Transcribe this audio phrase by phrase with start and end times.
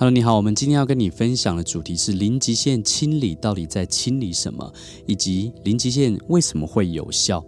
[0.00, 4.72] Hello，你好，我们今天要跟你分享的主题是零极限清理到底在清理什么，
[5.06, 7.44] 以及零极限为什么会有效。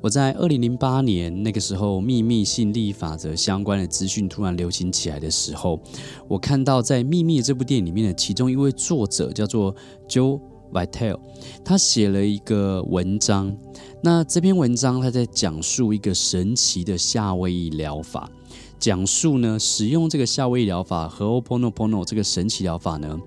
[0.00, 5.80] 我在二零零八年那个时候，秘密吸引力法则相关的资讯突然流行起来的时候，
[6.28, 9.74] 我看到在《秘密》这部电影里面的其中一位作者叫做
[10.08, 10.40] Joe
[10.72, 11.18] Vitale，
[11.64, 13.58] 他写了一个文章。
[14.04, 18.30] 那这篇文章他在讲述一个神奇的夏威夷疗法。
[18.78, 23.18] 讲述呢，使用这个夏威夷疗法和 opo no pono 这个神奇疗法呢，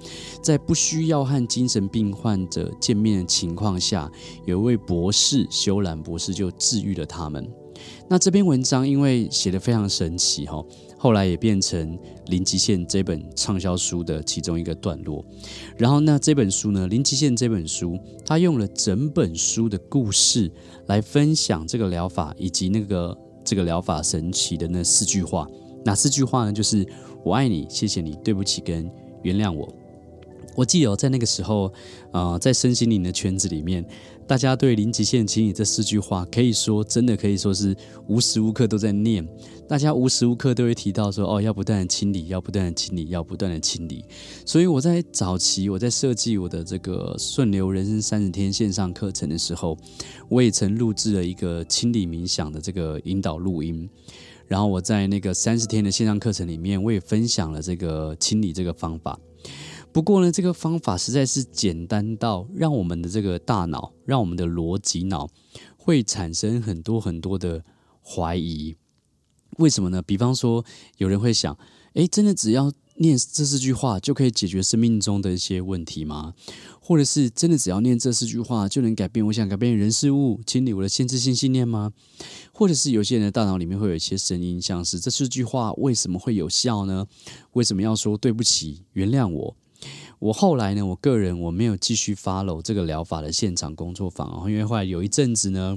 [0.41, 4.09] 在不需要和精神病患者见面的情况下，
[4.45, 7.45] 有一位博士修兰博士就治愈了他们。
[8.07, 10.63] 那这篇文章因为写得非常神奇哈，
[10.97, 15.25] 后来也变成《零极限》这本畅销书的其中一个段落。
[15.77, 20.52] 然后那这本书呢，《零极限》这本书，他用了整本书的故事
[20.88, 23.17] 来分享这个疗法以及那个。
[23.44, 25.47] 这个疗法神奇的那四句话，
[25.84, 26.53] 哪四句话呢？
[26.53, 26.88] 就是
[27.23, 28.89] 我爱你，谢谢你，对不起，跟
[29.23, 29.67] 原谅我。
[30.55, 31.71] 我记得在那个时候，
[32.11, 33.85] 呃，在身心灵的圈子里面，
[34.27, 37.75] 大家对零极限清理这四句话，可以说真的可以说是
[38.07, 39.27] 无时无刻都在念。
[39.67, 44.03] 大家无时无刻都会提到说，哦，要不断的清理，要不断的清理，要不断的清理。
[44.45, 49.77] 所以我在早期我在设计我的这个顺流人生三十天线上课程的时候，
[50.27, 53.89] 我也曾录制了一个清理冥想的这个引导录音。
[54.47, 59.17] 然后我在那个三十天的线上课程里面，我也分享了这个清理这个方法。
[59.94, 65.29] 不过呢，这个方法实在是简单到让我们的这个大脑，让我们的逻辑脑
[65.75, 67.66] 会产生很多很多的
[68.01, 68.75] 怀疑。
[69.57, 70.01] 为什么呢？
[70.01, 70.63] 比方说，
[70.97, 71.57] 有人会想：
[71.94, 76.35] 诶，真的只要念这四句话就可以解决生命中的一些问题吗？
[76.80, 81.91] 或者是真的只要念这四句话就能改变我想改变人事物，清理我的限制性信念吗？
[82.53, 87.07] 或者是有些人的大脑里面会有一些声音，像是这四句话为什么会有效呢？
[87.51, 89.57] 为什么要说对不起、原谅我？
[90.21, 95.75] 我后来呢，我个人我没有继续 follow 这个疗法的现场工作坊，因为后来有一阵子呢，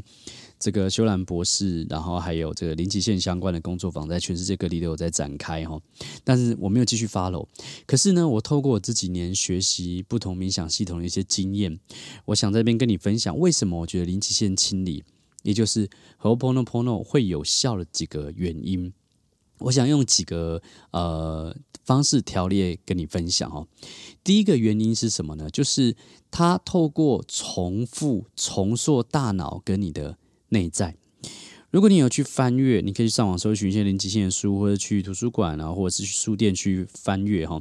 [0.59, 5.81] 这个修兰博士，然后还有这个零极限相关的工作坊，在全世界各地都有在展开哈，
[6.25, 7.47] 但是我没有继续 follow。
[7.87, 11.81] 可是呢，我透过我这几年学习不同冥想系统的一些经验，
[12.27, 15.05] 我想在这边跟你分享，为什么我觉得零极限清理，
[15.43, 15.89] 也就是
[16.19, 18.93] 和 Pono Pono 会有效的几个原因。
[19.59, 20.61] 我想用几个
[20.91, 21.55] 呃
[21.85, 23.67] 方式条列跟你分享哦。
[24.23, 25.51] 第一个原因是什么呢？
[25.51, 25.97] 就是
[26.31, 30.97] 它透过重复重塑大脑跟你的内在。
[31.71, 37.61] 如果你有去翻阅，你可以上网搜寻一些零极限的书，或者去图书馆啊，或者是去书店去翻阅哈，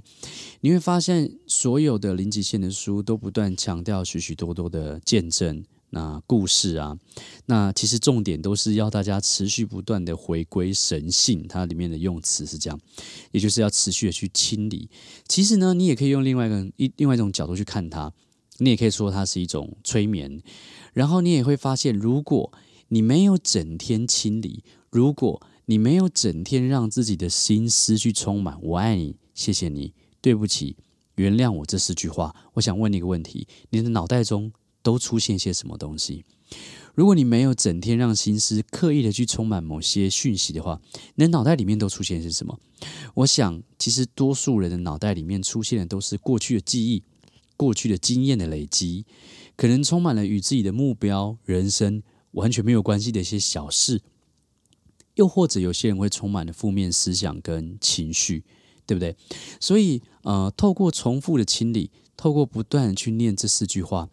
[0.62, 5.66] 你会发现所有的零极限的书都不断强调许许多多的见证。
[5.96, 6.98] 那故事啊，
[7.46, 12.80] 那其实重点都是要大家持续不断的回归神性，它里面的用词是这样，
[13.31, 14.90] 也就是要持续的去清理。
[15.28, 18.12] 其实呢，你也可以用另外一个一另外一种角度去看它，
[18.58, 20.42] 你也可以说它是一种催眠。
[20.94, 22.52] 然后你也会发现，如果
[22.88, 30.75] 你没有整天清理，如果你没有整天让自己的心思去充满“我爱你”“谢谢你”“对不起
[31.18, 34.52] ”“原谅我”这四句话，我想问你一个问题：你的脑袋中，
[34.83, 36.23] 都出现些什么东西？
[36.94, 40.79] 如果你没有整天让心思刻意的去充满某些讯息的话，
[41.16, 42.59] 你的脑袋里面都出现些什么？
[43.16, 47.01] 我想，其实多数人的脑袋里面出现的都是过去的记忆、
[47.57, 49.07] 过去的经验的累积，
[49.55, 54.03] 可能充满了与自己的目标、人生完全没有关系的一些小事，
[55.15, 58.44] 又或者有些人会充满了负面思想跟情绪，
[58.86, 59.15] 对不对？
[59.59, 64.09] 所以，呃，透过重复的清理，透过不断的去念这四句话。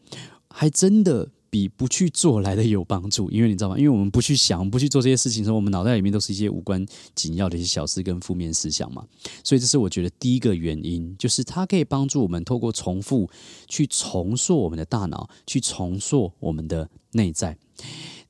[0.50, 3.78] 还真的比不去做来的有帮助，因为你知道吗？
[3.78, 9.04] 因为我们不去想，不去做这些事情的时候，我们脑袋里面都是一些无关紧要的一些小事跟负面思想嘛。
[9.42, 13.28] 所以这是我觉得第一个原因，就是它可以帮助我们透过重复
[13.66, 17.58] 去重塑我们的大脑，去重塑我们的内在。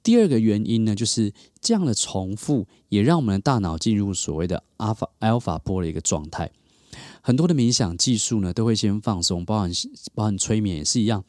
[0.03, 6.51] 第二个原因呢，就是这样的重复也让我们的大脑进入所谓的阿法、阿尔法波的一个状态。
[7.23, 9.71] 很多的冥想技术呢，都会先放松，包含
[10.15, 11.25] 包含催眠也是一样，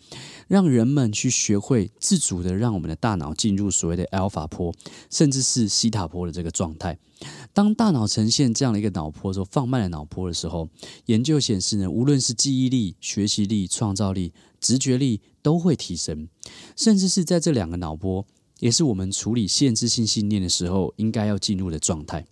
[0.48, 4.74] 让人们去学会自主的让我们的大脑进入所谓的 alpha 波，
[5.10, 6.98] 甚至是西塔波的这个状态。
[7.54, 10.70] 当大脑呈现这样的一个脑波的时候，放慢了脑波的时候，
[11.06, 16.28] 研究显示呢，无论是记忆力、学习力、创造力、直觉力都会提升，
[16.76, 18.26] 甚至是在这两个脑波，
[18.62, 22.26] 也是我们处理限制性信念的时候应该要进入的状态。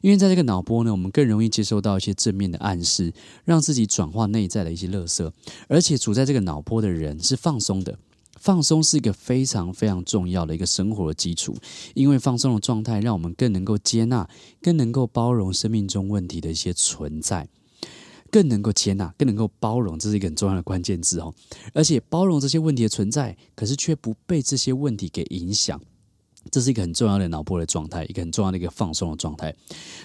[0.00, 3.12] 因为在这个脑波呢，我们更容易接收到一些正面的暗示，
[3.44, 5.30] 让自己转化内在的一些垃圾，
[5.68, 7.98] 而且处在这个脑波的人是放松的。
[8.38, 11.54] 放松是一个非常非常重要的一个生活的基础，
[11.94, 14.28] 因为放松的状态让我们更能够接纳，
[14.60, 17.48] 更能够包容生命中问题的一些存在，
[18.32, 21.32] 更能够接纳，更能够包容，这是一个很重要的关键字哦。
[21.74, 25.80] 而且包容这些问题的存在，可是却不被这些问题给影响，
[26.50, 29.54] 这是一个很重要的脑波的状态，一个很重要的一个放松的状态。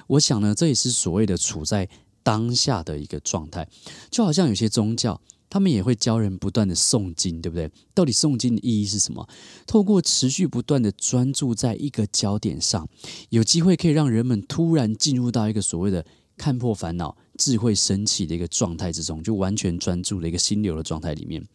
[0.08, 1.88] 我想呢，这也是所谓的处在
[2.22, 3.68] 当下的一个状态，
[4.12, 5.20] 就好像有些宗教。
[5.50, 7.72] 他们也会教人不断的诵经，对不对？
[7.94, 9.26] 到底诵经的意义是什么？
[9.66, 12.86] 透过持续不断的专注在一个焦点上，
[13.30, 21.48] 有机会可以让人们突然进入到一个所谓的看破烦恼、智慧升起的一个状态之中，就完全专注的一个心流的状态里面。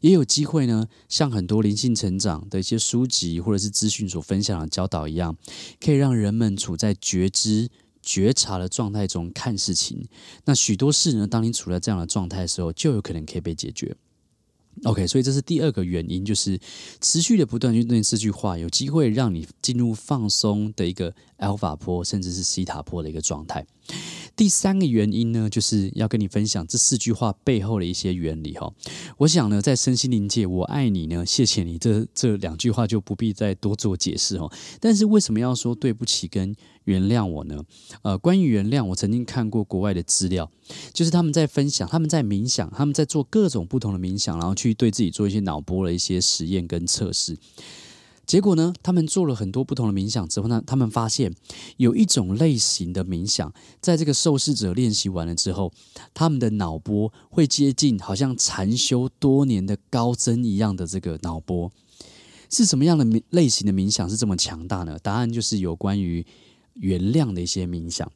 [0.00, 5.36] 也有机会呢，像很多灵性成长的一些书籍或者是资讯所分享的教导一样，
[5.80, 7.68] 可以让人们处在觉知。
[8.08, 10.06] 觉察的状态中看事情，
[10.44, 13.96] 那许多事呢，当你处在这样的状态的时候，就有可能可以被解决。
[14.84, 16.56] OK，所以这是第二个原因，就是
[17.00, 23.66] 持续的不断去念这句话，有机会让你进入放松的一个 Alpha 波，甚至是西塔波的一个状态。
[24.36, 28.70] 第三个原因呢，就是要跟你分享这四句话背后的一些原理哈。
[29.16, 34.52] 我想呢，在身心灵界，我爱你呢，谢谢你这这两句话就不必再多做解释哈。
[34.78, 36.54] 但是为什么要说对不起跟
[36.84, 37.64] 原谅我呢？
[38.02, 40.50] 呃，关于原谅，我曾经看过国外的资料，
[40.92, 47.38] 就是他们在分享，他们在冥想，他们在做各种不同的冥想，然后去对自己做一些脑波的一些实验跟测试。
[48.26, 51.32] 结果呢，他们做了很多不同的冥想之后呢，他们发现
[51.76, 55.72] 有一种类型的冥想，在这个受试者练习完了之后，
[56.12, 61.70] 他们的脑波会接近好像禅修多年的高僧一样的这个脑波。
[62.50, 64.98] 是什么样的类型的冥想是这么强大呢？
[65.00, 66.26] 答案就是有关于
[66.74, 68.10] 原谅的一些冥想。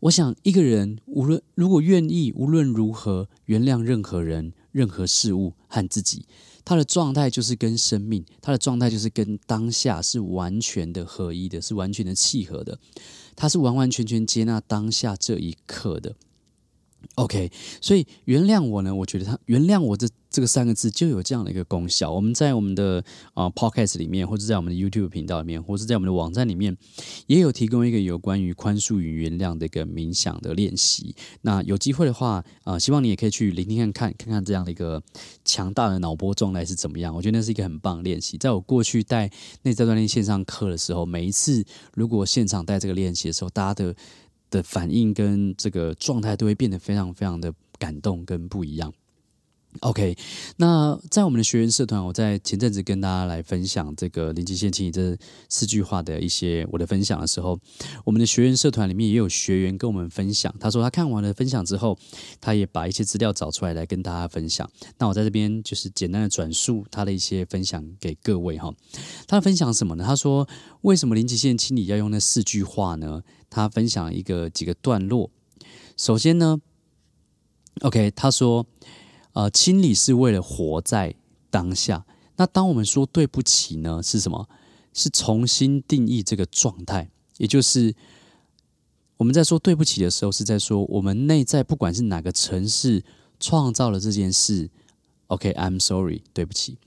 [0.00, 6.26] 我想，一个人无论如果愿意无论如何原谅任何人、任何事物和自己。
[6.64, 12.78] 他的状态就是跟生命，他的状态就是跟当下是完全的合一的，是完全的契合的。
[13.34, 16.14] 他是完完全全接纳当下这一刻的。
[17.14, 17.50] OK，
[17.80, 18.94] 所以原谅我呢？
[18.94, 22.10] 我觉得他原谅我这这个三个字就有这样的一个功效。
[22.10, 23.04] 我们在我们的
[23.34, 26.76] 啊、Podcast 里面，或者在我们的 YouTube 频道里面，或者在我们的网站里面，
[27.26, 31.14] 也有提供一个有关于宽恕与原谅的一个冥想的练习。
[31.42, 35.02] 那有机会的话啊、希望你也可以去聆听看看，看看这样的一个
[35.44, 37.14] 强大的脑波状态是怎么样。
[37.14, 38.38] 我觉得那是一个很棒的练习。
[38.38, 39.30] 在我过去带
[39.62, 43.94] 内在锻炼线上课的时候，每一次如果现场带这个练习的时候，大家的。
[44.50, 48.92] 的反应跟这个状态都会变得非常非常的感动跟不一样。
[49.78, 50.16] OK，
[50.56, 55.16] 那在我们的学员社团，我在前阵子跟大家来分享这个零极限清理这
[55.48, 57.58] 四句话的一些我的分享的时候，
[58.04, 61.96] 我们的学员社团里面也有学员跟我们分享，他说他看完了分享之后，
[62.40, 64.68] 他也把一些资料找出来来跟大家分享。
[64.98, 68.74] 那我在这边就是简单的转述他的一些分享给各位哈。
[69.28, 70.04] 他分享什么呢？
[70.04, 70.48] 他说
[70.80, 73.22] 为什么零极限清理要用那四句话呢？
[73.48, 75.30] 他分享一个几个段落。
[75.96, 76.60] 首先呢
[77.82, 78.66] ，OK，他说。
[79.32, 81.14] 呃，清理是为了活在
[81.50, 82.04] 当下。
[82.36, 84.48] 那当我们说对不起呢，是什么？
[84.92, 87.10] 是重新定义这个状态。
[87.38, 87.94] 也就是
[89.16, 93.02] 我们在说对不起的时候，是在说我们内在不管是哪个层次
[93.38, 94.70] 创造了这件事。
[95.28, 96.78] OK，I'm sorry，对不起。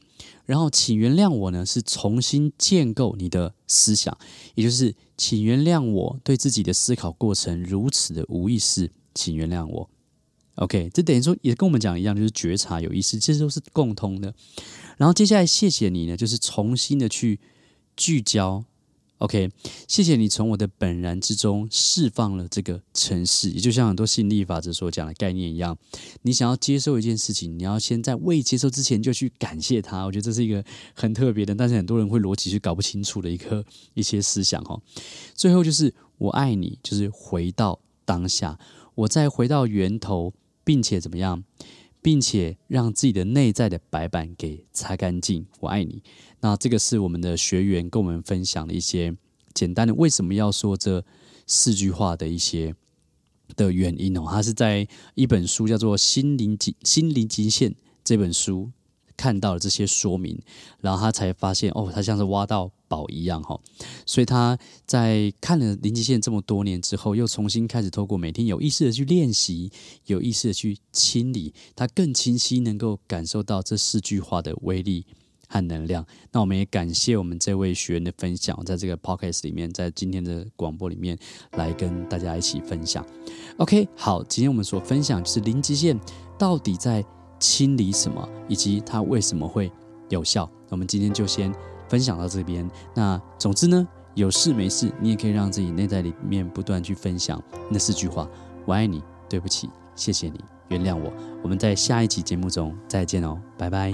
[0.46, 4.18] 然后，请原谅我呢，是重新建构你的思想，
[4.56, 9.90] 也就是请原谅我对自己的思考过程如此的无意识，请原谅我。
[10.56, 14.34] OK，这等于说也跟我们讲一样，就是觉察有意思，这些都是共通的。
[14.98, 17.40] 然后接下来谢谢你呢，就是重新的去
[17.98, 18.64] 聚焦。
[19.18, 19.50] OK，
[19.88, 25.76] 谢谢你从我的本然之中释放了这个城市，也就像很多吸引力法则所讲的概念一样，
[26.24, 30.04] 你想要接受一件事情，你要先在未接受之前就去感谢它。
[30.04, 34.80] 我觉得这是一个很特别的，但是很多人会逻辑是搞不清楚的一个一些思想哦。
[35.34, 38.60] 最后就是我爱你，就是回到当下，
[38.94, 40.32] 我再回到源头。
[40.64, 41.44] 并且怎么样？
[42.02, 45.46] 并且让自己的内在的白板给擦干净。
[45.62, 46.04] 我爱你。
[46.42, 49.16] 那这个是我们的学员跟我们分享的一些
[49.54, 51.06] 简单的为什么要说这
[51.48, 52.76] 四句话的一些
[53.56, 57.72] 的原因哦，他是在一本书叫做《心灵极心灵极限》
[58.04, 58.72] 这本书
[59.18, 60.40] 看到了这些说明，
[60.80, 63.60] 然后他才发现哦，他像是挖到宝一样哈。
[64.06, 69.72] 所以他在看了零极限这么多年之后，又重新开始透过每天有意识的去练习，
[70.06, 75.06] 有意识的去清理，他更清晰能够感受到这四句话的威力。
[75.50, 81.16] 和能量，那我们也感谢我们这位学员的分享，在这个 podcast 里面，在今天的广播里面
[81.52, 83.06] 来跟大家一起分享。
[83.58, 86.00] OK，好，今天我们所分享就是零极限
[86.40, 87.06] 到底在
[87.44, 89.70] 清理什么，以及它为什么会
[90.08, 90.50] 有效。
[90.70, 91.54] 我们今天就先
[91.90, 92.66] 分享到这边。
[92.96, 98.26] 那总之呢，有事没事，你也可以让自己内在里面不断去分享那四句话：
[98.64, 101.12] 我爱你，对不起，谢谢你，原谅我。
[101.44, 103.94] 我们在下一期节目中再见哦，拜拜。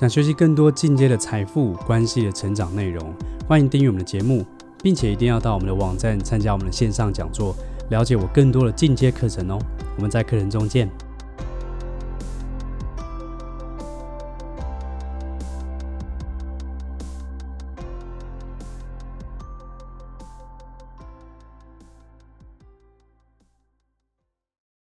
[0.00, 3.12] 想学习更多进阶的财富关系的成长内容，
[3.46, 4.46] 欢迎订阅我们的节目，
[4.82, 7.54] 并且一定要到我们的网站参加我们的线上讲座，
[7.90, 9.58] 了解我更多的进阶课程哦。
[9.96, 10.88] 我们在课程中见。